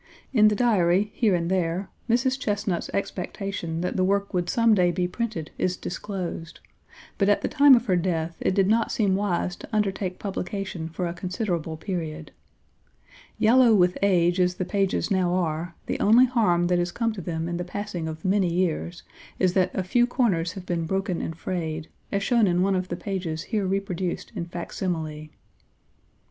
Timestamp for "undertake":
9.71-10.17